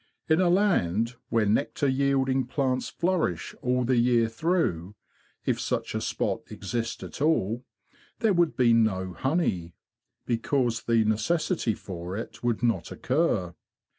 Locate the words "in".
0.27-0.41